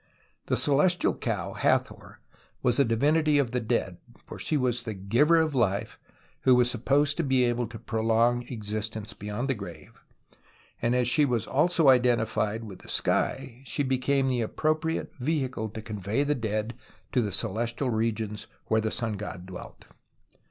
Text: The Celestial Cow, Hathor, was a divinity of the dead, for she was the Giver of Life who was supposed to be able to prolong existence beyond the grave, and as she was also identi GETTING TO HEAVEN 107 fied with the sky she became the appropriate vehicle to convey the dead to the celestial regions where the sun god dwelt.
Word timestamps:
The 0.47 0.57
Celestial 0.57 1.13
Cow, 1.15 1.53
Hathor, 1.53 2.21
was 2.63 2.79
a 2.79 2.83
divinity 2.83 3.37
of 3.37 3.51
the 3.51 3.59
dead, 3.59 3.99
for 4.25 4.39
she 4.39 4.57
was 4.57 4.81
the 4.81 4.95
Giver 4.95 5.39
of 5.39 5.53
Life 5.53 5.99
who 6.39 6.55
was 6.55 6.71
supposed 6.71 7.17
to 7.17 7.23
be 7.23 7.43
able 7.43 7.67
to 7.67 7.77
prolong 7.77 8.41
existence 8.47 9.13
beyond 9.13 9.47
the 9.47 9.53
grave, 9.53 10.01
and 10.81 10.95
as 10.95 11.07
she 11.07 11.23
was 11.23 11.45
also 11.45 11.83
identi 11.83 11.85
GETTING 11.85 12.01
TO 12.01 12.09
HEAVEN 12.25 12.29
107 12.61 12.61
fied 12.61 12.63
with 12.67 12.79
the 12.79 12.89
sky 12.89 13.61
she 13.63 13.83
became 13.83 14.27
the 14.27 14.41
appropriate 14.41 15.15
vehicle 15.17 15.69
to 15.69 15.83
convey 15.83 16.23
the 16.23 16.33
dead 16.33 16.73
to 17.11 17.21
the 17.21 17.31
celestial 17.31 17.91
regions 17.91 18.47
where 18.65 18.81
the 18.81 18.89
sun 18.89 19.13
god 19.13 19.45
dwelt. 19.45 19.85